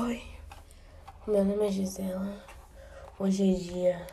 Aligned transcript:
Oi, 0.00 0.22
meu 1.26 1.44
nome 1.44 1.66
é 1.66 1.70
Gisela. 1.70 2.42
Hoje 3.18 3.42
é 3.42 3.54
dia 3.58 4.06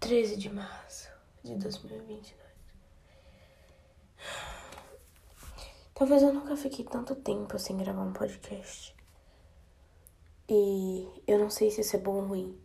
13 0.00 0.38
de 0.38 0.48
março 0.48 1.10
de 1.44 1.56
2022. 1.56 2.34
Talvez 5.94 6.22
eu 6.22 6.32
nunca 6.32 6.56
fiquei 6.56 6.86
tanto 6.86 7.14
tempo 7.16 7.58
sem 7.58 7.76
gravar 7.76 8.00
um 8.00 8.14
podcast. 8.14 8.96
E 10.48 11.06
eu 11.26 11.38
não 11.38 11.50
sei 11.50 11.70
se 11.70 11.82
isso 11.82 11.96
é 11.96 11.98
bom 11.98 12.14
ou 12.14 12.28
ruim. 12.28 12.58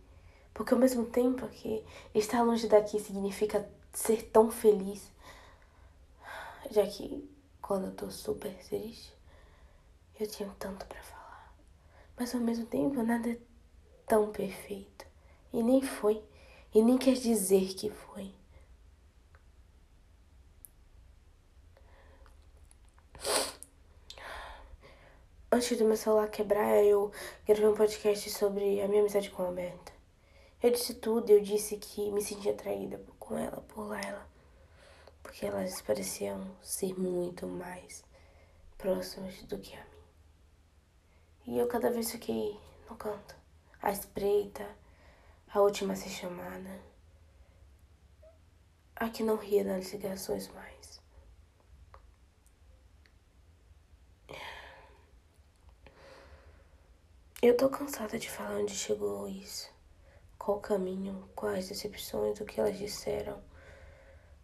Porque 0.53 0.73
ao 0.73 0.79
mesmo 0.79 1.07
tempo 1.07 1.45
que 1.49 1.83
estar 2.15 2.41
longe 2.41 2.69
daqui 2.69 3.01
significa 3.01 3.69
ser 3.91 4.29
tão 4.29 4.49
feliz. 4.49 5.11
Já 6.71 6.87
que 6.87 7.29
quando 7.61 7.87
eu 7.87 7.91
tô 7.93 8.09
super 8.09 8.55
triste, 8.63 9.13
eu 10.23 10.29
tinha 10.29 10.49
tanto 10.57 10.85
para 10.85 11.01
falar. 11.03 11.53
Mas 12.17 12.33
ao 12.33 12.41
mesmo 12.41 12.65
tempo 12.65 13.03
nada 13.03 13.29
é 13.29 13.37
tão 14.07 14.31
perfeito. 14.31 15.05
E 15.51 15.61
nem 15.61 15.81
foi. 15.81 16.23
E 16.73 16.81
nem 16.81 16.97
quer 16.97 17.13
dizer 17.13 17.73
que 17.75 17.89
foi. 17.89 18.33
Antes 25.51 25.77
do 25.77 25.85
meu 25.85 25.95
celular 25.95 26.27
quebrar, 26.29 26.83
eu 26.83 27.11
gravei 27.45 27.67
um 27.67 27.75
podcast 27.75 28.27
sobre 28.31 28.81
a 28.81 28.87
minha 28.87 29.01
amizade 29.01 29.29
com 29.29 29.43
a 29.43 29.45
Roberta. 29.45 29.93
Eu 30.61 30.71
disse 30.71 30.95
tudo, 30.95 31.29
eu 31.29 31.41
disse 31.41 31.77
que 31.77 32.09
me 32.09 32.23
sentia 32.23 32.53
atraída 32.53 32.99
com 33.19 33.37
ela, 33.37 33.61
por 33.61 33.93
ela. 33.93 34.27
Porque 35.21 35.45
elas 35.45 35.79
pareciam 35.81 36.43
ser 36.61 36.97
muito 36.97 37.45
mais 37.45 38.03
próximas 38.77 39.43
do 39.43 39.59
que 39.59 39.75
a. 39.75 39.92
E 41.45 41.57
eu 41.57 41.67
cada 41.67 41.91
vez 41.91 42.11
fiquei 42.11 42.57
no 42.89 42.95
canto. 42.95 43.35
A 43.81 43.91
espreita, 43.91 44.65
a 45.53 45.59
última 45.59 45.93
a 45.93 45.95
ser 45.95 46.09
chamada. 46.09 46.79
A 48.95 49.09
que 49.09 49.23
não 49.23 49.35
ria 49.35 49.63
nas 49.63 49.91
ligações 49.91 50.47
mais. 50.49 51.01
Eu 57.41 57.57
tô 57.57 57.67
cansada 57.67 58.17
de 58.17 58.29
falar 58.29 58.55
onde 58.61 58.73
chegou 58.73 59.27
isso. 59.27 59.69
Qual 60.39 60.59
o 60.59 60.61
caminho, 60.61 61.27
quais 61.35 61.67
decepções, 61.67 62.39
o 62.39 62.45
que 62.45 62.57
elas 62.57 62.77
disseram, 62.77 63.43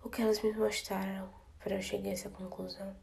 o 0.04 0.10
que 0.10 0.22
elas 0.22 0.42
me 0.42 0.52
mostraram 0.52 1.30
para 1.60 1.76
eu 1.76 1.82
chegar 1.82 2.10
a 2.10 2.12
essa 2.12 2.30
conclusão. 2.30 2.94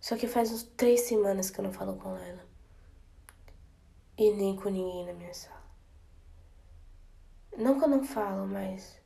Só 0.00 0.16
que 0.16 0.26
faz 0.26 0.52
uns 0.52 0.62
três 0.62 1.02
semanas 1.02 1.50
que 1.50 1.58
eu 1.58 1.64
não 1.64 1.72
falo 1.72 1.96
com 1.96 2.16
ela. 2.16 2.44
E 4.18 4.30
nem 4.32 4.56
com 4.56 4.68
ninguém 4.68 5.06
na 5.06 5.12
minha 5.12 5.34
sala. 5.34 5.62
Não 7.56 7.78
que 7.78 7.84
eu 7.84 7.88
não 7.88 8.04
falo, 8.04 8.46
mas. 8.46 8.98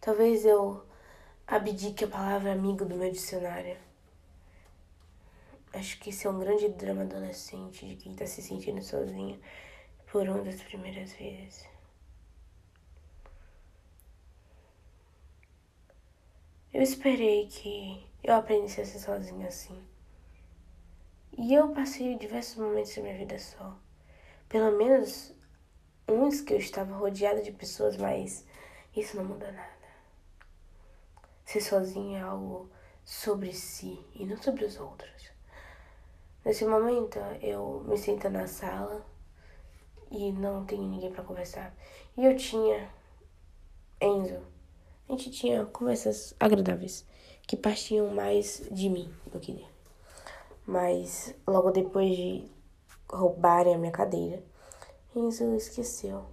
Talvez 0.00 0.44
eu 0.44 0.84
abdique 1.46 2.04
a 2.04 2.08
palavra 2.08 2.52
amigo 2.52 2.84
do 2.84 2.96
meu 2.96 3.10
dicionário. 3.10 3.76
Acho 5.72 5.98
que 6.00 6.10
isso 6.10 6.26
é 6.26 6.30
um 6.30 6.38
grande 6.38 6.68
drama 6.70 7.02
adolescente 7.02 7.86
de 7.86 7.96
quem 7.96 8.14
tá 8.14 8.26
se 8.26 8.42
sentindo 8.42 8.82
sozinho 8.82 9.40
por 10.10 10.28
uma 10.28 10.42
das 10.42 10.62
primeiras 10.62 11.12
vezes. 11.12 11.68
Eu 16.72 16.82
esperei 16.82 17.46
que 17.46 18.06
eu 18.26 18.34
aprendesse 18.34 18.80
a 18.80 18.84
ser 18.84 18.98
sozinha 18.98 19.46
assim. 19.46 19.80
E 21.38 21.54
eu 21.54 21.68
passei 21.68 22.18
diversos 22.18 22.56
momentos 22.56 22.94
da 22.96 23.02
minha 23.02 23.16
vida 23.16 23.38
só. 23.38 23.78
Pelo 24.48 24.76
menos 24.76 25.32
uns 26.08 26.40
que 26.40 26.52
eu 26.52 26.58
estava 26.58 26.96
rodeada 26.96 27.40
de 27.40 27.52
pessoas, 27.52 27.96
mas 27.96 28.44
isso 28.96 29.16
não 29.16 29.24
muda 29.24 29.52
nada. 29.52 29.86
Ser 31.44 31.60
sozinha 31.60 32.18
é 32.18 32.22
algo 32.22 32.68
sobre 33.04 33.52
si 33.52 34.04
e 34.12 34.26
não 34.26 34.36
sobre 34.36 34.64
os 34.64 34.76
outros. 34.80 35.30
Nesse 36.44 36.64
momento, 36.64 37.20
eu 37.40 37.84
me 37.86 37.96
sinto 37.96 38.28
na 38.28 38.48
sala 38.48 39.06
e 40.10 40.32
não 40.32 40.66
tenho 40.66 40.88
ninguém 40.88 41.12
para 41.12 41.22
conversar. 41.22 41.72
E 42.16 42.24
eu 42.24 42.36
tinha 42.36 42.90
Enzo 44.00 44.42
a 45.08 45.12
gente 45.12 45.30
tinha 45.30 45.64
conversas 45.66 46.34
agradáveis 46.40 47.06
que 47.46 47.56
partiam 47.56 48.08
mais 48.08 48.66
de 48.70 48.88
mim 48.88 49.12
do 49.32 49.38
que 49.38 49.52
dele. 49.52 49.76
Mas 50.66 51.34
logo 51.46 51.70
depois 51.70 52.16
de 52.16 52.50
roubarem 53.08 53.74
a 53.74 53.78
minha 53.78 53.92
cadeira, 53.92 54.42
Enzo 55.14 55.54
esqueceu 55.54 56.24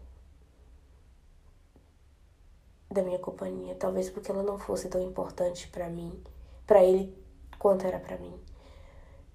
da 2.89 3.01
minha 3.01 3.19
companhia, 3.19 3.75
talvez 3.75 4.09
porque 4.09 4.31
ela 4.31 4.43
não 4.43 4.57
fosse 4.57 4.89
tão 4.89 5.01
importante 5.01 5.67
para 5.67 5.89
mim, 5.89 6.21
para 6.65 6.83
ele 6.83 7.15
quanto 7.57 7.85
era 7.85 7.99
para 7.99 8.17
mim. 8.17 8.39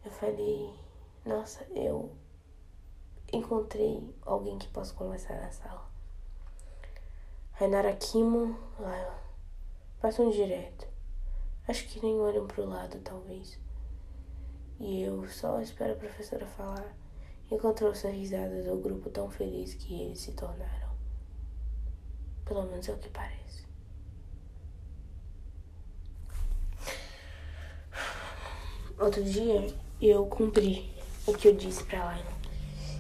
Eu 0.04 0.10
falei, 0.12 0.72
nossa, 1.24 1.64
eu 1.74 2.10
encontrei 3.32 4.14
alguém 4.22 4.58
que 4.58 4.68
posso 4.68 4.94
conversar 4.94 5.40
na 5.40 5.50
sala. 5.50 5.88
Rainara 7.52 7.94
Kimo, 7.96 8.56
Passam 10.00 10.30
direto. 10.30 10.86
Acho 11.68 11.86
que 11.86 12.02
nem 12.02 12.18
olham 12.18 12.46
pro 12.46 12.66
lado, 12.66 12.98
talvez. 13.04 13.60
E 14.80 15.02
eu 15.02 15.28
só 15.28 15.60
espero 15.60 15.92
a 15.92 15.96
professora 15.96 16.46
falar 16.46 16.96
as 17.50 18.02
risadas 18.02 18.64
do 18.64 18.76
grupo 18.76 19.10
tão 19.10 19.30
feliz 19.30 19.74
que 19.74 19.94
eles 20.00 20.20
se 20.20 20.32
tornaram. 20.32 20.88
Pelo 22.44 22.64
menos 22.64 22.88
é 22.88 22.92
o 22.92 22.98
que 22.98 23.10
parece. 23.10 23.66
Outro 28.98 29.22
dia 29.22 29.72
eu 30.00 30.26
cumpri 30.26 30.90
o 31.26 31.32
que 31.32 31.48
eu 31.48 31.54
disse 31.54 31.84
pra 31.84 32.04
Laila. 32.04 32.38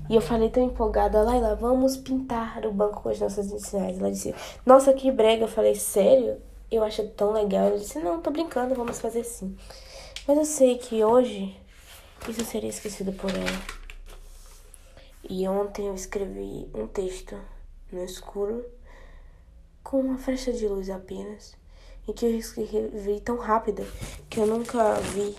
E 0.08 0.14
eu 0.14 0.20
falei 0.20 0.48
tão 0.48 0.62
empolgada, 0.62 1.22
Laila, 1.22 1.54
vamos 1.54 1.96
pintar 1.96 2.64
o 2.64 2.72
banco 2.72 3.02
com 3.02 3.08
as 3.10 3.20
nossas 3.20 3.50
iniciais. 3.50 3.98
Ela 3.98 4.10
disse, 4.10 4.34
nossa, 4.64 4.92
que 4.92 5.10
brega. 5.10 5.44
Eu 5.44 5.48
falei, 5.48 5.74
sério? 5.74 6.40
Eu 6.70 6.84
acho 6.84 7.06
tão 7.10 7.32
legal. 7.32 7.68
Eu 7.68 7.78
disse, 7.78 7.98
não, 7.98 8.20
tô 8.20 8.30
brincando, 8.30 8.74
vamos 8.74 9.00
fazer 9.00 9.24
sim. 9.24 9.56
Mas 10.26 10.38
eu 10.38 10.44
sei 10.44 10.78
que 10.78 11.02
hoje 11.02 11.56
isso 12.28 12.44
seria 12.44 12.70
esquecido 12.70 13.12
por 13.12 13.30
ela. 13.30 13.78
E 15.28 15.46
ontem 15.48 15.86
eu 15.86 15.94
escrevi 15.94 16.68
um 16.74 16.86
texto 16.86 17.38
no 17.90 18.04
escuro 18.04 18.64
com 19.82 20.00
uma 20.00 20.18
flecha 20.18 20.52
de 20.52 20.68
luz 20.68 20.90
apenas, 20.90 21.56
em 22.06 22.12
que 22.12 22.26
eu 22.26 22.36
escrevi 22.36 23.20
tão 23.20 23.38
rápida 23.38 23.86
que 24.28 24.38
eu 24.38 24.46
nunca 24.46 24.94
vi 24.94 25.34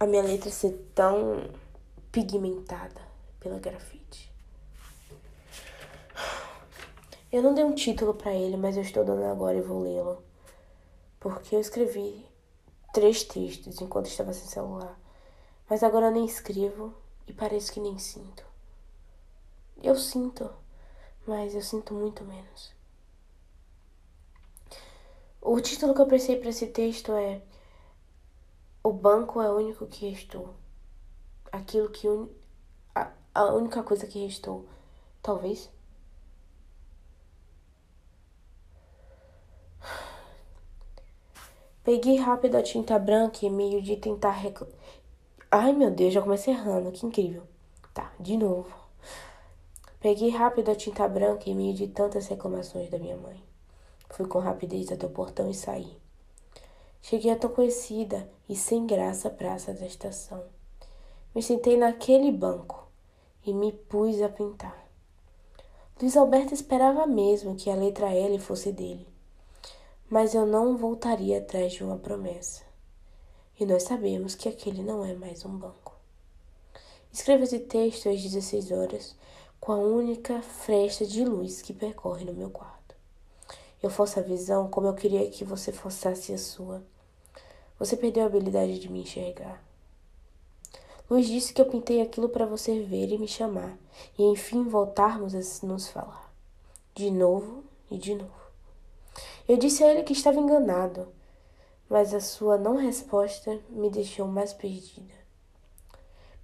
a 0.00 0.06
minha 0.06 0.22
letra 0.22 0.50
ser 0.50 0.72
tão 0.94 1.48
pigmentada 2.10 3.00
pela 3.38 3.58
grafite. 3.58 3.93
Eu 7.34 7.42
não 7.42 7.52
dei 7.52 7.64
um 7.64 7.74
título 7.74 8.14
para 8.14 8.32
ele, 8.32 8.56
mas 8.56 8.76
eu 8.76 8.82
estou 8.84 9.04
dando 9.04 9.24
agora 9.24 9.58
e 9.58 9.60
vou 9.60 9.82
lê-lo. 9.82 10.22
Porque 11.18 11.56
eu 11.56 11.60
escrevi 11.60 12.24
três 12.92 13.24
textos 13.24 13.80
enquanto 13.80 14.06
estava 14.06 14.32
sem 14.32 14.46
celular. 14.46 14.96
Mas 15.68 15.82
agora 15.82 16.06
eu 16.06 16.12
nem 16.12 16.24
escrevo 16.24 16.94
e 17.26 17.32
parece 17.32 17.72
que 17.72 17.80
nem 17.80 17.98
sinto. 17.98 18.44
Eu 19.82 19.96
sinto, 19.96 20.48
mas 21.26 21.56
eu 21.56 21.60
sinto 21.60 21.92
muito 21.92 22.22
menos. 22.22 22.72
O 25.42 25.60
título 25.60 25.92
que 25.92 26.02
eu 26.02 26.06
pensei 26.06 26.36
para 26.36 26.50
esse 26.50 26.68
texto 26.68 27.10
é 27.14 27.42
O 28.80 28.92
banco 28.92 29.42
é 29.42 29.50
o 29.50 29.56
único 29.56 29.88
que 29.88 30.08
restou. 30.08 30.54
Aquilo 31.50 31.90
que 31.90 32.08
un... 32.08 32.28
a, 32.94 33.10
a 33.34 33.54
única 33.54 33.82
coisa 33.82 34.06
que 34.06 34.24
restou. 34.24 34.64
Talvez. 35.20 35.68
Peguei 41.84 42.16
rápido 42.16 42.56
a 42.56 42.62
tinta 42.62 42.98
branca 42.98 43.44
e 43.44 43.50
meio 43.50 43.82
de 43.82 43.94
tentar 43.98 44.30
reclamar. 44.30 44.74
Ai 45.50 45.74
meu 45.74 45.90
Deus, 45.90 46.14
já 46.14 46.22
comecei 46.22 46.54
errando, 46.54 46.90
que 46.90 47.04
incrível. 47.04 47.42
Tá, 47.92 48.10
de 48.18 48.38
novo. 48.38 48.74
Peguei 50.00 50.30
rápido 50.30 50.70
a 50.70 50.74
tinta 50.74 51.06
branca 51.06 51.50
em 51.50 51.54
meio 51.54 51.74
de 51.74 51.86
tantas 51.86 52.26
reclamações 52.26 52.88
da 52.88 52.98
minha 52.98 53.18
mãe. 53.18 53.38
Fui 54.08 54.26
com 54.26 54.38
rapidez 54.38 54.90
até 54.90 55.04
o 55.04 55.10
portão 55.10 55.50
e 55.50 55.54
saí. 55.54 55.94
Cheguei 57.02 57.30
à 57.30 57.36
tão 57.36 57.50
conhecida 57.50 58.26
e 58.48 58.56
sem 58.56 58.86
graça 58.86 59.28
praça 59.28 59.74
da 59.74 59.84
estação. 59.84 60.42
Me 61.34 61.42
sentei 61.42 61.76
naquele 61.76 62.32
banco 62.32 62.88
e 63.44 63.52
me 63.52 63.72
pus 63.72 64.22
a 64.22 64.30
pintar. 64.30 64.88
Luiz 66.00 66.16
Alberto 66.16 66.54
esperava 66.54 67.06
mesmo 67.06 67.54
que 67.54 67.68
a 67.68 67.74
letra 67.74 68.10
L 68.10 68.38
fosse 68.38 68.72
dele 68.72 69.13
mas 70.14 70.32
eu 70.32 70.46
não 70.46 70.76
voltaria 70.76 71.38
atrás 71.38 71.72
de 71.72 71.82
uma 71.82 71.98
promessa. 71.98 72.62
E 73.58 73.66
nós 73.66 73.82
sabemos 73.82 74.36
que 74.36 74.48
aquele 74.48 74.80
não 74.80 75.04
é 75.04 75.12
mais 75.12 75.44
um 75.44 75.58
banco. 75.58 75.92
Escreva 77.12 77.42
esse 77.42 77.58
texto 77.58 78.08
às 78.08 78.22
16 78.22 78.70
horas, 78.70 79.16
com 79.58 79.72
a 79.72 79.76
única 79.76 80.40
fresta 80.40 81.04
de 81.04 81.24
luz 81.24 81.60
que 81.60 81.72
percorre 81.72 82.24
no 82.24 82.32
meu 82.32 82.48
quarto. 82.48 82.94
Eu 83.82 83.90
forço 83.90 84.20
a 84.20 84.22
visão 84.22 84.70
como 84.70 84.86
eu 84.86 84.94
queria 84.94 85.28
que 85.28 85.42
você 85.42 85.72
forçasse 85.72 86.32
a 86.32 86.38
sua. 86.38 86.80
Você 87.76 87.96
perdeu 87.96 88.22
a 88.22 88.26
habilidade 88.26 88.78
de 88.78 88.88
me 88.88 89.00
enxergar. 89.00 89.64
Luiz 91.10 91.26
disse 91.26 91.52
que 91.52 91.60
eu 91.60 91.66
pintei 91.66 92.00
aquilo 92.00 92.28
para 92.28 92.46
você 92.46 92.84
ver 92.84 93.10
e 93.10 93.18
me 93.18 93.26
chamar, 93.26 93.76
e 94.16 94.22
enfim 94.22 94.62
voltarmos 94.62 95.34
a 95.34 95.66
nos 95.66 95.88
falar. 95.88 96.32
De 96.94 97.10
novo 97.10 97.64
e 97.90 97.98
de 97.98 98.14
novo. 98.14 98.43
Eu 99.46 99.58
disse 99.58 99.84
a 99.84 99.90
ele 99.90 100.02
que 100.02 100.14
estava 100.14 100.40
enganado, 100.40 101.12
mas 101.86 102.14
a 102.14 102.20
sua 102.20 102.56
não 102.56 102.76
resposta 102.76 103.60
me 103.68 103.90
deixou 103.90 104.26
mais 104.26 104.54
perdida. 104.54 105.12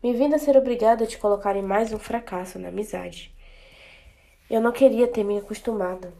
Me 0.03 0.13
vendo 0.13 0.35
a 0.35 0.39
ser 0.39 0.55
obrigada 0.55 1.05
a 1.05 1.07
te 1.07 1.17
colocar 1.17 1.57
em 1.57 1.63
mais 1.63 1.95
um 1.95 1.99
fracasso 1.99 2.59
na 2.59 2.69
amizade. 2.69 3.35
Eu 4.51 4.61
não 4.61 4.71
queria 4.71 5.09
ter 5.09 5.25
me 5.25 5.39
acostumado, 5.39 6.13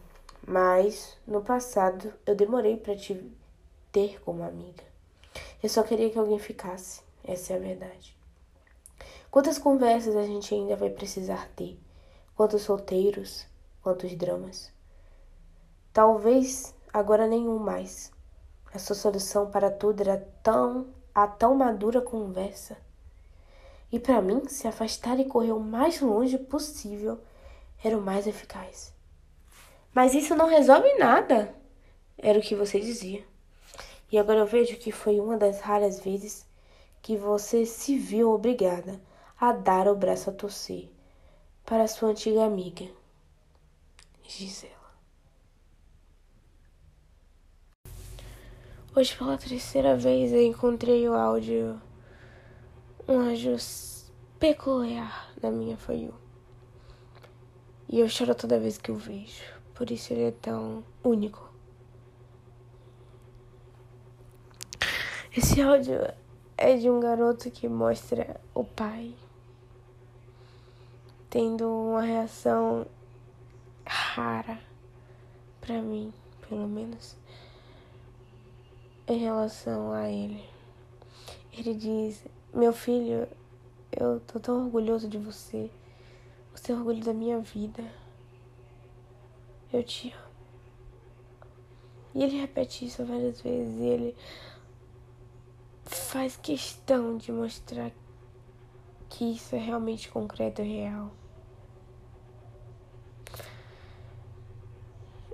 mas 0.47 1.15
no 1.27 1.43
passado 1.43 2.11
eu 2.25 2.35
demorei 2.35 2.77
para 2.77 2.95
te 2.95 3.31
ter 3.91 4.19
como 4.21 4.41
amiga. 4.41 4.83
Eu 5.61 5.69
só 5.69 5.83
queria 5.83 6.09
que 6.09 6.17
alguém 6.17 6.39
ficasse, 6.39 7.01
essa 7.23 7.53
é 7.53 7.57
a 7.57 7.59
verdade. 7.59 8.17
Quantas 9.29 9.59
conversas 9.59 10.15
a 10.15 10.23
gente 10.23 10.51
ainda 10.55 10.75
vai 10.75 10.89
precisar 10.89 11.47
ter? 11.55 11.79
Quantos 12.35 12.63
solteiros? 12.63 13.45
Quantos 13.83 14.15
dramas? 14.15 14.71
Talvez 15.93 16.73
agora 16.93 17.27
nenhum 17.27 17.59
mais. 17.59 18.11
A 18.73 18.79
sua 18.79 18.95
solução 18.95 19.51
para 19.51 19.69
tudo 19.69 20.01
era 20.01 20.17
tão 20.41 20.87
a 21.13 21.27
tão 21.27 21.53
madura 21.53 22.01
conversa. 22.01 22.77
E 23.91 23.99
para 23.99 24.21
mim, 24.21 24.47
se 24.47 24.67
afastar 24.67 25.19
e 25.19 25.25
correr 25.25 25.51
o 25.51 25.59
mais 25.59 25.99
longe 25.99 26.37
possível 26.37 27.19
era 27.83 27.97
o 27.97 28.01
mais 28.01 28.25
eficaz. 28.25 28.93
Mas 29.93 30.13
isso 30.13 30.33
não 30.35 30.47
resolve 30.47 30.93
nada, 30.97 31.53
era 32.17 32.39
o 32.39 32.41
que 32.41 32.55
você 32.55 32.79
dizia. 32.79 33.25
E 34.09 34.17
agora 34.17 34.39
eu 34.39 34.45
vejo 34.45 34.77
que 34.77 34.91
foi 34.91 35.19
uma 35.19 35.37
das 35.37 35.59
raras 35.59 35.99
vezes 35.99 36.45
que 37.01 37.17
você 37.17 37.65
se 37.65 37.97
viu 37.97 38.31
obrigada 38.31 39.01
a 39.39 39.51
dar 39.51 39.87
o 39.87 39.95
braço 39.95 40.29
a 40.29 40.33
torcer 40.33 40.89
para 41.65 41.87
sua 41.87 42.09
antiga 42.09 42.45
amiga, 42.45 42.87
Gisela. 44.23 44.80
Hoje, 48.93 49.15
pela 49.15 49.37
terceira 49.37 49.95
vez, 49.95 50.33
eu 50.33 50.41
encontrei 50.41 51.07
o 51.07 51.13
áudio, 51.13 51.81
um 53.07 53.21
áudio 53.21 53.55
peculiar 54.37 55.31
na 55.41 55.49
minha 55.49 55.77
For 55.77 55.95
E 55.95 56.11
eu 57.87 58.09
choro 58.09 58.35
toda 58.35 58.59
vez 58.59 58.77
que 58.77 58.91
o 58.91 58.97
vejo, 58.97 59.45
por 59.73 59.89
isso 59.89 60.11
ele 60.11 60.23
é 60.23 60.31
tão 60.31 60.83
único. 61.01 61.49
Esse 65.37 65.61
áudio 65.61 66.13
é 66.57 66.75
de 66.75 66.89
um 66.89 66.99
garoto 66.99 67.49
que 67.49 67.69
mostra 67.69 68.41
o 68.53 68.65
pai 68.65 69.15
tendo 71.29 71.65
uma 71.65 72.01
reação 72.01 72.85
rara 73.85 74.59
para 75.61 75.81
mim, 75.81 76.13
pelo 76.49 76.67
menos, 76.67 77.15
em 79.11 79.19
relação 79.19 79.91
a 79.91 80.09
ele. 80.09 80.43
Ele 81.53 81.73
diz: 81.73 82.25
Meu 82.53 82.73
filho, 82.73 83.27
eu 83.91 84.19
tô 84.21 84.39
tão 84.39 84.65
orgulhoso 84.65 85.07
de 85.07 85.17
você. 85.17 85.69
Você 86.53 86.71
é 86.71 86.75
orgulho 86.75 87.03
da 87.03 87.13
minha 87.13 87.39
vida. 87.39 87.83
Eu 89.71 89.83
te 89.83 90.13
amo. 90.13 90.31
E 92.13 92.23
ele 92.23 92.39
repete 92.41 92.85
isso 92.85 93.05
várias 93.05 93.41
vezes 93.41 93.79
e 93.79 93.85
ele 93.85 94.15
faz 95.85 96.35
questão 96.35 97.17
de 97.17 97.31
mostrar 97.31 97.91
que 99.09 99.31
isso 99.33 99.55
é 99.55 99.59
realmente 99.59 100.09
concreto 100.09 100.61
e 100.61 100.79
real. 100.79 101.11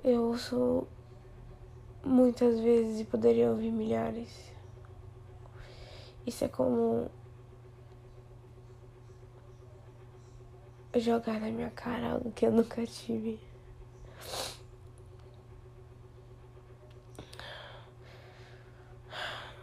Eu 0.03 0.23
ouço 0.25 0.87
muitas 2.03 2.59
vezes 2.59 3.01
e 3.01 3.05
poderia 3.05 3.49
ouvir 3.49 3.71
milhares. 3.71 4.29
Isso 6.25 6.43
é 6.43 6.47
como 6.47 7.09
jogar 10.95 11.39
na 11.39 11.49
minha 11.49 11.69
cara 11.69 12.11
algo 12.11 12.31
que 12.31 12.45
eu 12.45 12.51
nunca 12.51 12.85
tive. 12.85 13.39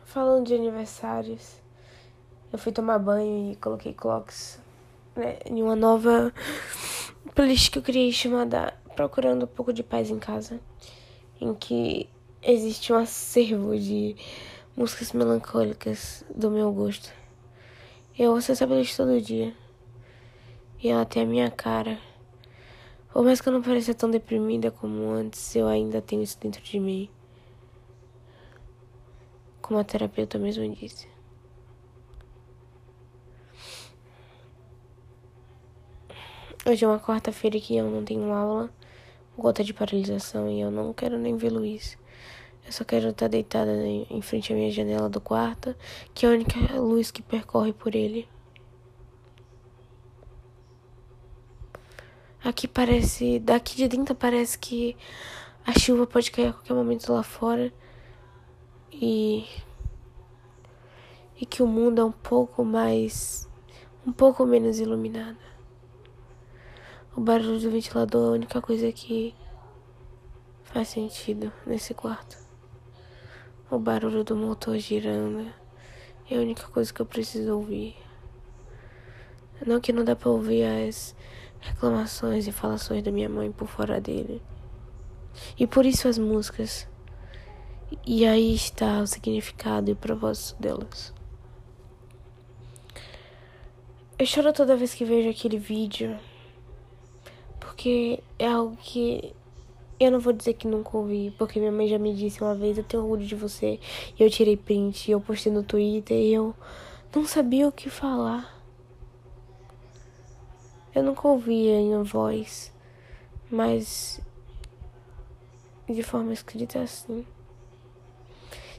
Falando 0.04 0.46
de 0.46 0.54
aniversários, 0.54 1.60
eu 2.52 2.58
fui 2.58 2.70
tomar 2.70 3.00
banho 3.00 3.52
e 3.52 3.56
coloquei 3.56 3.92
clocks 3.92 4.60
né, 5.16 5.38
em 5.44 5.60
uma 5.60 5.74
nova 5.74 6.32
playlist 7.34 7.72
que 7.72 7.78
eu 7.78 7.82
criei 7.82 8.12
chamada 8.12 8.72
procurando 8.94 9.44
um 9.44 9.48
pouco 9.48 9.72
de 9.72 9.82
paz 9.82 10.10
em 10.10 10.18
casa, 10.18 10.60
em 11.40 11.52
que 11.52 12.08
existe 12.44 12.92
um 12.92 12.96
acervo 12.96 13.76
de 13.78 14.16
músicas 14.76 15.12
melancólicas 15.12 16.24
do 16.34 16.50
meu 16.50 16.70
gosto. 16.72 17.12
Eu 18.18 18.32
ouço 18.32 18.52
essa 18.52 18.66
playlist 18.66 18.96
todo 18.96 19.20
dia. 19.20 19.54
E 20.80 20.88
ela 20.88 21.04
tem 21.06 21.22
a 21.22 21.26
minha 21.26 21.50
cara. 21.50 21.98
Por 23.12 23.24
mais 23.24 23.40
que 23.40 23.48
eu 23.48 23.52
não 23.52 23.62
pareça 23.62 23.94
tão 23.94 24.10
deprimida 24.10 24.70
como 24.70 25.08
antes, 25.10 25.56
eu 25.56 25.66
ainda 25.66 26.02
tenho 26.02 26.22
isso 26.22 26.38
dentro 26.38 26.62
de 26.62 26.78
mim. 26.78 27.08
Como 29.62 29.80
a 29.80 29.84
terapeuta 29.84 30.38
mesmo 30.38 30.68
disse. 30.74 31.08
Hoje 36.66 36.84
é 36.84 36.88
uma 36.88 37.00
quarta-feira 37.00 37.58
que 37.60 37.76
eu 37.76 37.90
não 37.90 38.04
tenho 38.04 38.32
aula 38.32 38.70
gota 39.36 39.64
de 39.64 39.74
paralisação 39.74 40.48
e 40.48 40.60
eu 40.60 40.70
não 40.70 40.92
quero 40.92 41.18
nem 41.18 41.36
ver 41.36 41.50
Luiz. 41.50 41.98
Eu 42.66 42.72
só 42.72 42.84
quero 42.84 43.08
estar 43.08 43.28
deitada 43.28 43.70
em 43.86 44.22
frente 44.22 44.52
à 44.52 44.56
minha 44.56 44.70
janela 44.70 45.08
do 45.08 45.20
quarto, 45.20 45.74
que 46.14 46.24
é 46.24 46.28
a 46.28 46.32
única 46.32 46.58
luz 46.80 47.10
que 47.10 47.22
percorre 47.22 47.72
por 47.72 47.94
ele. 47.94 48.26
Aqui 52.42 52.68
parece, 52.68 53.38
daqui 53.38 53.76
de 53.76 53.88
dentro 53.88 54.14
parece 54.14 54.58
que 54.58 54.96
a 55.66 55.78
chuva 55.78 56.06
pode 56.06 56.30
cair 56.30 56.48
a 56.48 56.52
qualquer 56.52 56.74
momento 56.74 57.10
lá 57.10 57.22
fora 57.22 57.72
e 58.92 59.46
e 61.40 61.46
que 61.46 61.62
o 61.62 61.66
mundo 61.66 62.00
é 62.00 62.04
um 62.04 62.12
pouco 62.12 62.64
mais 62.64 63.48
um 64.06 64.12
pouco 64.12 64.44
menos 64.44 64.78
iluminado. 64.78 65.38
O 67.16 67.20
barulho 67.20 67.58
do 67.58 67.70
ventilador 67.70 68.26
é 68.26 68.28
a 68.28 68.32
única 68.32 68.60
coisa 68.60 68.92
que 68.92 69.34
faz 70.64 70.88
sentido 70.88 71.50
nesse 71.66 71.94
quarto. 71.94 72.43
O 73.70 73.78
barulho 73.78 74.22
do 74.22 74.36
motor 74.36 74.78
girando 74.78 75.50
é 76.30 76.36
a 76.36 76.40
única 76.40 76.68
coisa 76.68 76.92
que 76.92 77.00
eu 77.00 77.06
preciso 77.06 77.56
ouvir. 77.56 77.96
Não 79.66 79.80
que 79.80 79.92
não 79.92 80.04
dá 80.04 80.14
pra 80.14 80.30
ouvir 80.30 80.64
as 80.64 81.16
reclamações 81.60 82.46
e 82.46 82.52
falações 82.52 83.02
da 83.02 83.10
minha 83.10 83.28
mãe 83.28 83.50
por 83.50 83.66
fora 83.66 84.00
dele. 84.00 84.42
E 85.58 85.66
por 85.66 85.86
isso 85.86 86.06
as 86.06 86.18
músicas. 86.18 86.86
E 88.06 88.26
aí 88.26 88.54
está 88.54 89.00
o 89.00 89.06
significado 89.06 89.88
e 89.88 89.92
o 89.94 89.96
propósito 89.96 90.60
delas. 90.60 91.12
Eu 94.18 94.26
choro 94.26 94.52
toda 94.52 94.76
vez 94.76 94.94
que 94.94 95.04
vejo 95.04 95.28
aquele 95.28 95.58
vídeo 95.58 96.18
porque 97.58 98.22
é 98.38 98.46
algo 98.46 98.76
que 98.76 99.34
eu 100.04 100.10
não 100.10 100.20
vou 100.20 100.32
dizer 100.32 100.54
que 100.54 100.66
nunca 100.66 100.96
ouvi, 100.96 101.34
porque 101.38 101.58
minha 101.58 101.72
mãe 101.72 101.88
já 101.88 101.98
me 101.98 102.14
disse 102.14 102.42
uma 102.42 102.54
vez, 102.54 102.78
eu 102.78 102.84
tenho 102.84 103.02
orgulho 103.02 103.26
de 103.26 103.34
você. 103.34 103.80
E 104.18 104.22
eu 104.22 104.30
tirei 104.30 104.56
print, 104.56 105.10
eu 105.10 105.20
postei 105.20 105.52
no 105.52 105.62
Twitter 105.62 106.16
e 106.16 106.32
eu 106.32 106.54
não 107.14 107.26
sabia 107.26 107.68
o 107.68 107.72
que 107.72 107.90
falar. 107.90 108.54
Eu 110.94 111.02
nunca 111.02 111.26
ouvia 111.26 111.80
em 111.80 112.02
voz, 112.02 112.72
mas 113.50 114.20
de 115.88 116.02
forma 116.02 116.32
escrita 116.32 116.80
assim. 116.80 117.26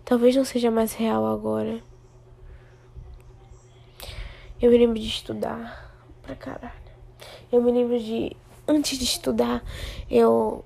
Talvez 0.03 0.35
não 0.35 0.45
seja 0.45 0.71
mais 0.71 0.93
real 0.93 1.25
agora. 1.25 1.81
Eu 4.61 4.71
me 4.71 4.77
lembro 4.77 4.99
de 4.99 5.07
estudar 5.07 5.93
pra 6.21 6.35
caralho. 6.35 6.73
Eu 7.51 7.61
me 7.61 7.71
lembro 7.71 7.99
de 7.99 8.35
antes 8.67 8.97
de 8.97 9.03
estudar, 9.03 9.63
eu 10.09 10.63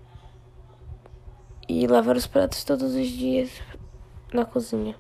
ia 1.70 1.90
lavar 1.90 2.18
os 2.18 2.26
pratos 2.26 2.64
todos 2.64 2.96
os 2.96 3.08
dias 3.08 3.50
na 4.34 4.44
cozinha. 4.44 4.96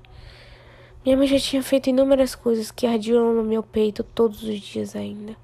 Minha 1.03 1.17
mãe 1.17 1.27
já 1.27 1.39
tinha 1.39 1.63
feito 1.63 1.89
inúmeras 1.89 2.35
coisas 2.35 2.69
que 2.69 2.85
ardiam 2.85 3.33
no 3.33 3.43
meu 3.43 3.63
peito 3.63 4.03
todos 4.03 4.43
os 4.43 4.59
dias 4.59 4.95
ainda. 4.95 5.35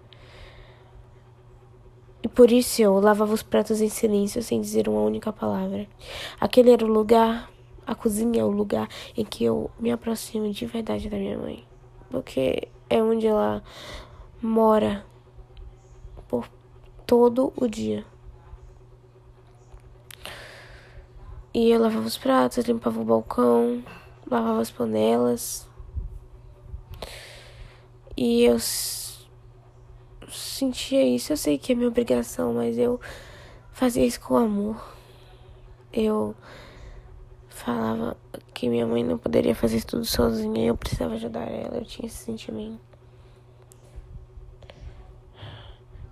E 2.21 2.27
por 2.27 2.51
isso 2.51 2.81
eu 2.81 2.99
lavava 2.99 3.33
os 3.33 3.43
pratos 3.43 3.81
em 3.81 3.89
silêncio, 3.89 4.41
sem 4.41 4.59
dizer 4.59 4.87
uma 4.87 5.01
única 5.01 5.31
palavra. 5.31 5.87
Aquele 6.39 6.71
era 6.71 6.83
o 6.83 6.87
lugar, 6.87 7.49
a 7.85 7.95
cozinha 7.95 8.41
é 8.41 8.43
o 8.43 8.49
lugar 8.49 8.89
em 9.15 9.23
que 9.23 9.43
eu 9.43 9.69
me 9.79 9.91
aproximo 9.91 10.51
de 10.51 10.65
verdade 10.65 11.09
da 11.09 11.17
minha 11.17 11.37
mãe. 11.37 11.63
Porque 12.09 12.67
é 12.89 13.01
onde 13.01 13.27
ela 13.27 13.63
mora 14.41 15.05
por 16.27 16.49
todo 17.05 17.53
o 17.55 17.67
dia. 17.67 18.05
E 21.55 21.71
eu 21.71 21.79
lavava 21.79 22.05
os 22.05 22.17
pratos, 22.17 22.65
limpava 22.65 22.99
o 22.99 23.05
balcão, 23.05 23.81
lavava 24.29 24.59
as 24.59 24.69
panelas. 24.69 25.65
E 28.17 28.43
eu 28.43 28.59
sentia 30.29 31.01
isso. 31.01 31.31
Eu 31.31 31.37
sei 31.37 31.57
que 31.57 31.71
é 31.71 31.75
minha 31.75 31.87
obrigação, 31.87 32.55
mas 32.55 32.77
eu 32.77 32.99
fazia 33.71 34.05
isso 34.05 34.19
com 34.19 34.35
amor. 34.35 34.85
Eu 35.93 36.35
falava 37.47 38.17
que 38.53 38.67
minha 38.67 38.85
mãe 38.85 39.01
não 39.01 39.17
poderia 39.17 39.55
fazer 39.55 39.77
isso 39.77 39.87
tudo 39.87 40.03
sozinha, 40.03 40.65
eu 40.65 40.75
precisava 40.75 41.13
ajudar 41.13 41.49
ela, 41.49 41.77
eu 41.77 41.85
tinha 41.85 42.07
esse 42.07 42.17
sentimento. 42.17 42.81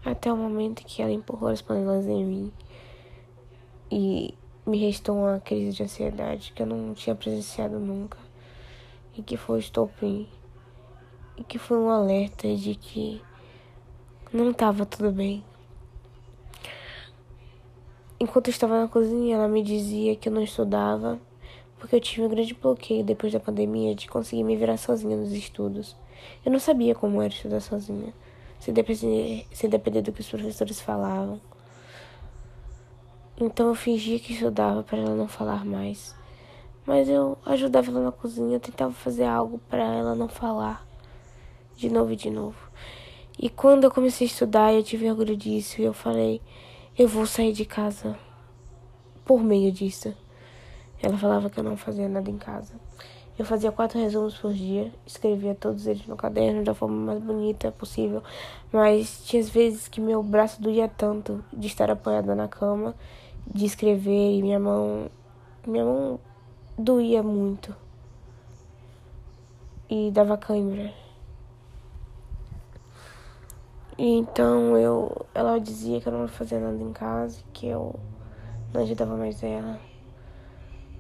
Até 0.05 0.31
o 0.31 0.37
momento 0.37 0.85
que 0.85 1.01
ela 1.01 1.11
empurrou 1.11 1.49
as 1.49 1.61
panelas 1.61 2.07
em 2.07 2.23
mim 2.23 2.53
e 3.91 4.37
me 4.65 4.77
restou 4.77 5.17
uma 5.17 5.39
crise 5.39 5.75
de 5.75 5.83
ansiedade 5.83 6.53
que 6.55 6.61
eu 6.61 6.67
não 6.67 6.93
tinha 6.93 7.15
presenciado 7.15 7.79
nunca 7.79 8.17
e 9.17 9.21
que 9.21 9.35
foi 9.35 9.59
estopim 9.59 10.27
e 11.37 11.43
que 11.43 11.57
foi 11.59 11.77
um 11.77 11.89
alerta 11.89 12.47
de 12.55 12.75
que 12.75 13.21
não 14.31 14.51
estava 14.51 14.85
tudo 14.85 15.11
bem. 15.11 15.43
Enquanto 18.19 18.47
eu 18.47 18.51
estava 18.51 18.79
na 18.79 18.87
cozinha, 18.87 19.35
ela 19.35 19.47
me 19.47 19.61
dizia 19.61 20.15
que 20.15 20.29
eu 20.29 20.33
não 20.33 20.41
estudava 20.41 21.19
porque 21.77 21.97
eu 21.97 21.99
tive 21.99 22.25
um 22.25 22.29
grande 22.29 22.53
bloqueio 22.53 23.03
depois 23.03 23.33
da 23.33 23.41
pandemia 23.41 23.93
de 23.93 24.07
conseguir 24.07 24.43
me 24.45 24.55
virar 24.55 24.77
sozinha 24.77 25.17
nos 25.17 25.33
estudos. 25.33 25.97
Eu 26.45 26.49
não 26.51 26.59
sabia 26.59 26.95
como 26.95 27.21
era 27.21 27.33
estudar 27.33 27.59
sozinha, 27.59 28.13
sem 28.57 28.73
depender, 28.73 29.45
sem 29.51 29.69
depender 29.69 30.01
do 30.01 30.13
que 30.13 30.21
os 30.21 30.29
professores 30.29 30.79
falavam. 30.79 31.41
Então 33.39 33.67
eu 33.67 33.75
fingia 33.75 34.19
que 34.19 34.33
estudava 34.33 34.83
para 34.83 34.99
ela 34.99 35.15
não 35.15 35.27
falar 35.27 35.65
mais. 35.65 36.15
Mas 36.85 37.09
eu 37.09 37.37
ajudava 37.45 37.89
ela 37.89 38.01
na 38.01 38.11
cozinha, 38.11 38.59
tentava 38.59 38.93
fazer 38.93 39.23
algo 39.23 39.59
para 39.69 39.83
ela 39.83 40.13
não 40.13 40.27
falar 40.27 40.85
de 41.75 41.89
novo 41.89 42.11
e 42.11 42.15
de 42.15 42.29
novo. 42.29 42.57
E 43.39 43.49
quando 43.49 43.85
eu 43.85 43.91
comecei 43.91 44.27
a 44.27 44.29
estudar, 44.29 44.73
eu 44.73 44.83
tive 44.83 45.09
orgulho 45.09 45.35
disso 45.35 45.81
e 45.81 45.83
eu 45.83 45.93
falei: 45.93 46.41
eu 46.97 47.07
vou 47.07 47.25
sair 47.25 47.51
de 47.53 47.65
casa 47.65 48.17
por 49.25 49.43
meio 49.43 49.71
disso. 49.71 50.15
Ela 51.01 51.17
falava 51.17 51.49
que 51.49 51.59
eu 51.59 51.63
não 51.63 51.75
fazia 51.75 52.07
nada 52.07 52.29
em 52.29 52.37
casa. 52.37 52.73
Eu 53.37 53.45
fazia 53.45 53.71
quatro 53.71 53.99
resumos 53.99 54.37
por 54.37 54.53
dia, 54.53 54.91
escrevia 55.07 55.55
todos 55.55 55.87
eles 55.87 56.05
no 56.05 56.15
caderno 56.15 56.63
da 56.63 56.73
forma 56.75 57.13
mais 57.13 57.19
bonita 57.19 57.71
possível, 57.71 58.21
mas 58.71 59.25
tinha 59.25 59.41
vezes 59.41 59.87
que 59.87 59.99
meu 59.99 60.21
braço 60.21 60.61
doía 60.61 60.87
tanto 60.87 61.43
de 61.51 61.65
estar 61.65 61.89
apoiada 61.89 62.35
na 62.35 62.47
cama 62.47 62.93
de 63.47 63.65
escrever 63.65 64.37
e 64.37 64.41
minha 64.41 64.59
mão. 64.59 65.09
Minha 65.65 65.85
mão 65.85 66.19
doía 66.77 67.23
muito. 67.23 67.75
E 69.89 70.11
dava 70.11 70.37
cãibra. 70.37 70.93
E 73.97 74.07
então 74.07 74.77
eu. 74.77 75.25
Ela 75.33 75.59
dizia 75.59 76.01
que 76.01 76.07
eu 76.07 76.13
não 76.13 76.27
fazia 76.27 76.59
nada 76.59 76.81
em 76.81 76.93
casa, 76.93 77.43
que 77.53 77.67
eu 77.67 77.95
não 78.73 78.81
ajudava 78.81 79.15
mais 79.15 79.41
ela. 79.43 79.79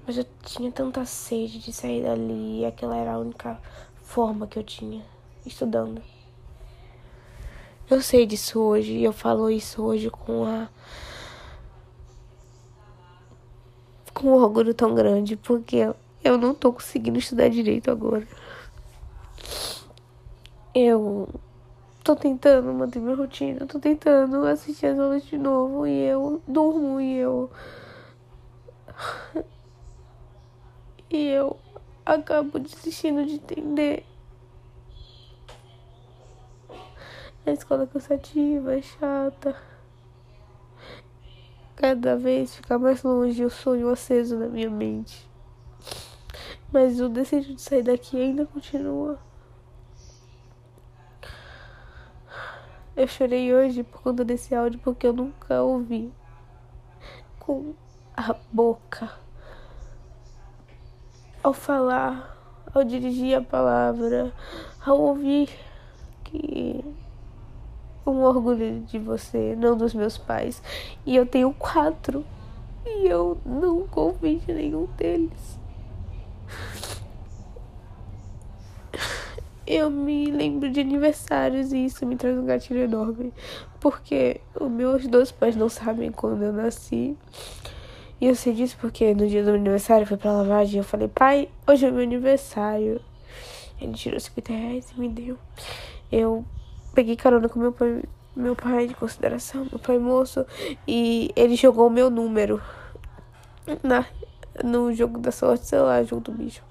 Mas 0.05 0.17
eu 0.17 0.25
tinha 0.43 0.71
tanta 0.71 1.05
sede 1.05 1.59
de 1.59 1.71
sair 1.71 2.03
dali 2.03 2.61
e 2.61 2.65
aquela 2.65 2.95
era 2.95 3.13
a 3.13 3.19
única 3.19 3.59
forma 4.01 4.47
que 4.47 4.59
eu 4.59 4.63
tinha, 4.63 5.03
estudando. 5.45 6.01
Eu 7.89 8.01
sei 8.01 8.25
disso 8.25 8.59
hoje 8.59 8.93
e 8.93 9.03
eu 9.03 9.13
falo 9.13 9.49
isso 9.49 9.83
hoje 9.83 10.09
com 10.09 10.45
a 10.45 10.69
com 14.13 14.27
um 14.29 14.33
orgulho 14.33 14.73
tão 14.73 14.93
grande, 14.93 15.35
porque 15.35 15.93
eu 16.23 16.37
não 16.37 16.53
tô 16.53 16.71
conseguindo 16.71 17.19
estudar 17.19 17.49
direito 17.49 17.91
agora. 17.91 18.27
Eu 20.73 21.27
tô 22.03 22.15
tentando 22.15 22.71
manter 22.73 22.99
minha 22.99 23.15
rotina, 23.15 23.65
tô 23.65 23.79
tentando 23.79 24.45
assistir 24.45 24.87
as 24.87 24.99
aulas 24.99 25.23
de 25.23 25.37
novo 25.37 25.85
e 25.87 26.03
eu 26.05 26.41
durmo 26.47 26.99
e 27.01 27.17
eu. 27.17 27.49
E 31.13 31.27
eu 31.27 31.57
acabo 32.05 32.59
desistindo 32.59 33.25
de 33.25 33.35
entender. 33.35 34.05
A 37.45 37.51
escola 37.51 37.85
cansativa, 37.85 38.75
é 38.75 38.81
chata 38.81 39.55
cada 41.75 42.15
vez 42.15 42.55
ficar 42.55 42.79
mais 42.79 43.03
longe 43.03 43.43
o 43.43 43.49
sonho 43.49 43.89
aceso 43.89 44.39
na 44.39 44.47
minha 44.47 44.69
mente. 44.69 45.29
Mas 46.71 46.99
o 46.99 47.09
desejo 47.09 47.53
de 47.53 47.61
sair 47.61 47.83
daqui 47.83 48.19
ainda 48.19 48.45
continua. 48.45 49.19
Eu 52.95 53.07
chorei 53.07 53.53
hoje 53.53 53.83
por 53.83 54.01
conta 54.01 54.23
desse 54.23 54.55
áudio 54.55 54.79
porque 54.79 55.05
eu 55.05 55.13
nunca 55.13 55.61
ouvi 55.61 56.13
com 57.39 57.73
a 58.15 58.33
boca. 58.51 59.22
Ao 61.43 61.53
falar, 61.53 62.37
ao 62.73 62.83
dirigir 62.83 63.37
a 63.37 63.41
palavra, 63.41 64.31
ao 64.83 64.97
ouvir 64.99 65.49
que 66.23 66.83
um 68.05 68.23
orgulho 68.23 68.81
de 68.81 68.97
você, 68.97 69.55
não 69.55 69.77
dos 69.77 69.93
meus 69.93 70.17
pais. 70.17 70.61
E 71.05 71.15
eu 71.15 71.25
tenho 71.25 71.53
quatro. 71.53 72.25
E 72.85 73.07
eu 73.07 73.37
não 73.45 73.87
confio 73.87 74.41
em 74.47 74.53
nenhum 74.53 74.85
deles. 74.97 75.59
Eu 79.65 79.89
me 79.89 80.29
lembro 80.29 80.69
de 80.69 80.81
aniversários 80.81 81.71
e 81.71 81.85
isso 81.85 82.05
me 82.05 82.17
traz 82.17 82.37
um 82.37 82.45
gatilho 82.45 82.81
enorme. 82.81 83.33
Porque 83.79 84.41
os 84.59 84.69
meus 84.69 85.07
dois 85.07 85.31
pais 85.31 85.55
não 85.55 85.69
sabem 85.69 86.11
quando 86.11 86.43
eu 86.43 86.51
nasci. 86.51 87.17
E 88.21 88.27
eu 88.27 88.35
sei 88.35 88.53
disso 88.53 88.77
porque 88.79 89.13
no 89.13 89.27
dia 89.27 89.41
do 89.41 89.51
meu 89.51 89.55
aniversário 89.55 90.05
foi 90.07 90.17
pra 90.17 90.31
lavagem. 90.31 90.77
Eu 90.77 90.83
falei, 90.83 91.07
pai, 91.07 91.49
hoje 91.67 91.85
é 91.85 91.91
meu 91.91 92.03
aniversário. 92.03 93.01
Ele 93.79 93.93
tirou 93.93 94.19
50 94.19 94.53
reais 94.53 94.93
e 94.95 94.99
me 94.99 95.09
deu. 95.09 95.37
Eu 96.11 96.45
peguei 96.93 97.15
carona 97.15 97.49
com 97.49 97.59
meu 97.59 97.71
pai, 97.71 98.03
meu 98.35 98.55
pai 98.55 98.87
de 98.87 98.95
consideração, 98.95 99.67
meu 99.69 99.79
pai 99.79 99.97
moço, 99.97 100.45
e 100.87 101.31
ele 101.35 101.55
jogou 101.55 101.87
o 101.87 101.89
meu 101.89 102.09
número 102.09 102.61
na, 103.81 104.05
no 104.63 104.93
jogo 104.93 105.19
da 105.19 105.31
sorte, 105.31 105.65
sei 105.65 105.79
lá, 105.79 106.03
jogo 106.03 106.21
do 106.21 106.31
bicho. 106.31 106.63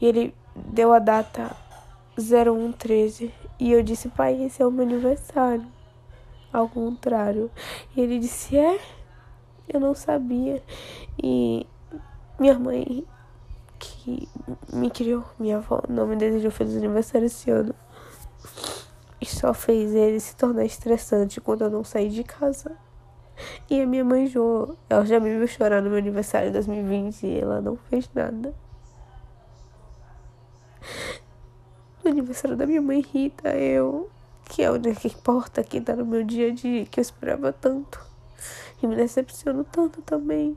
E 0.00 0.06
ele 0.06 0.34
deu 0.54 0.92
a 0.92 0.98
data 0.98 1.56
0113 2.18 3.32
e 3.58 3.72
eu 3.72 3.82
disse, 3.82 4.08
pai, 4.08 4.42
esse 4.42 4.62
é 4.62 4.66
o 4.66 4.70
meu 4.70 4.84
aniversário. 4.84 5.66
Ao 6.52 6.68
contrário. 6.68 7.50
E 7.96 8.00
ele 8.00 8.18
disse, 8.18 8.56
é? 8.56 8.80
Eu 9.72 9.80
não 9.80 9.94
sabia. 9.94 10.62
E 11.22 11.66
minha 12.38 12.58
mãe, 12.58 13.06
que 13.78 14.28
me 14.72 14.90
criou, 14.90 15.24
minha 15.38 15.58
avó, 15.58 15.82
não 15.88 16.06
me 16.06 16.16
desejou 16.16 16.50
feliz 16.50 16.76
aniversário 16.76 17.26
esse 17.26 17.50
ano 17.50 17.74
e 19.20 19.26
só 19.26 19.52
fez 19.52 19.94
ele 19.94 20.18
se 20.18 20.34
tornar 20.34 20.64
estressante 20.64 21.40
quando 21.40 21.62
eu 21.62 21.70
não 21.70 21.84
saí 21.84 22.08
de 22.08 22.24
casa. 22.24 22.76
E 23.68 23.80
a 23.80 23.86
minha 23.86 24.04
mãe 24.04 24.26
Jo, 24.26 24.76
ela 24.88 25.04
já 25.04 25.20
me 25.20 25.36
viu 25.36 25.46
chorar 25.46 25.82
no 25.82 25.90
meu 25.90 25.98
aniversário 25.98 26.48
de 26.48 26.54
2020 26.54 27.26
e 27.26 27.40
ela 27.40 27.60
não 27.60 27.76
fez 27.76 28.10
nada. 28.14 28.54
No 32.02 32.10
aniversário 32.10 32.56
da 32.56 32.66
minha 32.66 32.80
mãe 32.80 33.00
Rita, 33.00 33.50
eu, 33.56 34.10
que 34.46 34.62
é 34.62 34.70
única 34.70 34.94
que 34.94 35.08
importa, 35.08 35.62
que 35.62 35.80
tá 35.80 35.94
no 35.94 36.06
meu 36.06 36.24
dia 36.24 36.48
a 36.48 36.54
dia, 36.54 36.86
que 36.86 36.98
eu 36.98 37.02
esperava 37.02 37.52
tanto. 37.52 38.09
E 38.82 38.86
me 38.86 38.96
decepciono 38.96 39.64
tanto 39.64 40.02
também. 40.02 40.56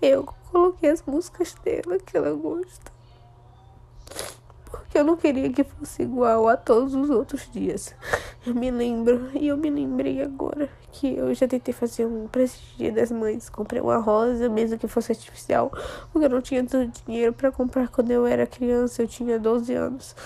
Eu 0.00 0.24
coloquei 0.50 0.90
as 0.90 1.02
músicas 1.02 1.54
dela 1.64 1.98
que 1.98 2.16
ela 2.16 2.32
gosta. 2.32 2.92
Porque 4.64 4.96
que 4.96 5.00
eu 5.00 5.04
não 5.04 5.16
queria 5.16 5.52
que 5.52 5.62
fosse 5.62 6.02
igual 6.02 6.48
a 6.48 6.56
todos 6.56 6.94
os 6.94 7.10
outros 7.10 7.50
dias. 7.52 7.94
Eu 8.46 8.54
me 8.54 8.70
lembro, 8.70 9.30
e 9.34 9.48
eu 9.48 9.56
me 9.56 9.68
lembrei 9.68 10.22
agora 10.22 10.70
que 10.90 11.14
eu 11.16 11.34
já 11.34 11.46
tentei 11.46 11.74
fazer 11.74 12.06
um 12.06 12.26
presente 12.26 12.76
dia 12.78 12.90
das 12.90 13.10
mães. 13.10 13.50
Comprei 13.50 13.82
uma 13.82 13.98
rosa, 13.98 14.48
mesmo 14.48 14.78
que 14.78 14.88
fosse 14.88 15.12
artificial, 15.12 15.70
porque 16.10 16.24
eu 16.24 16.30
não 16.30 16.40
tinha 16.40 16.64
tanto 16.64 17.04
dinheiro 17.04 17.34
para 17.34 17.52
comprar 17.52 17.88
quando 17.88 18.10
eu 18.10 18.26
era 18.26 18.46
criança, 18.46 19.02
eu 19.02 19.06
tinha 19.06 19.38
12 19.38 19.74
anos. 19.74 20.16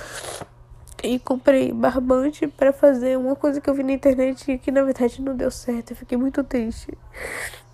E 1.03 1.19
comprei 1.19 1.73
barbante 1.73 2.47
para 2.47 2.73
fazer 2.73 3.17
uma 3.17 3.35
coisa 3.35 3.61
que 3.61 3.71
eu 3.71 3.75
vi 3.75 3.83
na 3.83 3.93
internet 3.93 4.53
e 4.53 4.59
que 4.59 4.71
na 4.71 4.83
verdade 4.83 5.23
não 5.23 5.35
deu 5.35 5.51
certo. 5.51 5.93
Eu 5.93 5.97
fiquei 5.97 6.19
muito 6.19 6.45
triste. 6.45 6.97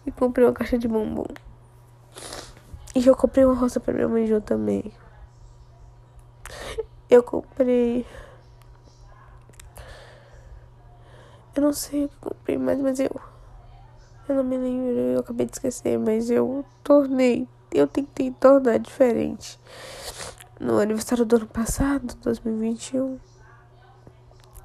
E 0.07 0.13
comprei 0.13 0.47
uma 0.47 0.53
caixa 0.53 0.79
de 0.79 0.87
bombom. 0.87 1.27
E 2.95 3.07
eu 3.07 3.17
comprei 3.17 3.45
uma 3.45 3.55
rosa 3.55 3.81
para 3.81 3.93
minha 3.93 4.09
mãe 4.09 4.27
junto 4.27 4.45
também. 4.45 4.93
Eu 7.11 7.23
comprei. 7.23 8.07
Eu 11.55 11.63
não 11.63 11.73
sei 11.73 12.05
o 12.05 12.09
que 12.09 12.17
comprei 12.21 12.59
mais, 12.59 12.81
mas 12.81 13.01
eu. 13.01 13.11
Eu 14.29 14.35
não 14.37 14.45
me 14.45 14.57
lembro, 14.57 14.99
eu 14.99 15.21
acabei 15.21 15.47
de 15.47 15.53
esquecer, 15.53 15.99
mas 15.99 16.31
eu 16.31 16.65
tornei. 16.83 17.49
Eu 17.73 17.87
tentei 17.87 18.31
tornar 18.31 18.79
diferente. 18.79 19.59
No 20.59 20.79
aniversário 20.79 21.27
do 21.27 21.37
ano 21.37 21.47
passado, 21.47 22.15
2021. 22.23 23.19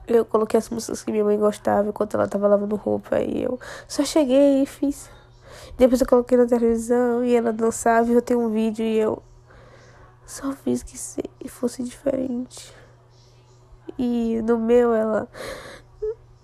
Eu 0.07 0.23
coloquei 0.23 0.57
as 0.57 0.69
músicas 0.69 1.03
que 1.03 1.11
minha 1.11 1.23
mãe 1.23 1.37
gostava 1.37 1.89
enquanto 1.89 2.13
ela 2.15 2.27
tava 2.27 2.47
lavando 2.47 2.77
roupa. 2.77 3.19
E 3.19 3.43
eu 3.43 3.59
só 3.89 4.05
cheguei 4.05 4.63
e 4.63 4.65
fiz. 4.65 5.09
Depois 5.77 5.99
eu 5.99 6.07
coloquei 6.07 6.37
na 6.37 6.45
televisão 6.45 7.25
e 7.25 7.35
ela 7.35 7.51
dançava 7.51 8.09
e 8.09 8.13
eu 8.13 8.21
tenho 8.21 8.39
um 8.39 8.49
vídeo 8.49 8.85
e 8.85 8.97
eu 8.97 9.21
só 10.25 10.53
fiz 10.53 10.81
que 10.81 11.49
fosse 11.49 11.83
diferente. 11.83 12.73
E 13.97 14.41
no 14.43 14.57
meu 14.57 14.93
ela 14.93 15.27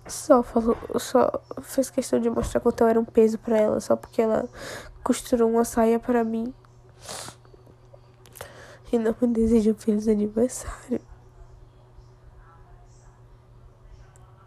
só 0.06 0.42
falou, 0.42 0.76
só 0.98 1.40
fez 1.62 1.88
questão 1.88 2.20
de 2.20 2.28
mostrar 2.28 2.60
quanto 2.60 2.82
eu 2.82 2.88
era 2.88 3.00
um 3.00 3.04
peso 3.04 3.38
para 3.38 3.56
ela, 3.56 3.80
só 3.80 3.96
porque 3.96 4.20
ela 4.20 4.46
costurou 5.02 5.50
uma 5.50 5.64
saia 5.64 5.98
para 5.98 6.22
mim. 6.22 6.52
E 8.92 8.98
não 8.98 9.14
me 9.20 9.28
desejou 9.28 9.74
feliz 9.74 10.08
aniversário. 10.08 11.00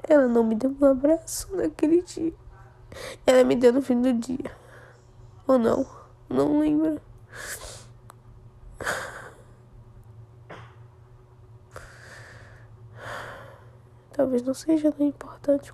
Ela 0.04 0.28
não 0.28 0.44
me 0.44 0.56
deu 0.56 0.76
um 0.80 0.86
abraço 0.86 1.56
naquele 1.56 2.02
dia. 2.02 2.34
Ela 3.26 3.44
me 3.44 3.56
deu 3.56 3.72
no 3.72 3.82
fim 3.82 4.02
do 4.02 4.12
dia. 4.14 4.52
Ou 5.48 5.58
não? 5.58 5.86
Não 6.28 6.60
lembro. 6.60 7.00
talvez 14.22 14.44
não 14.44 14.54
seja 14.54 14.92
tão 14.92 15.08
importante 15.08 15.74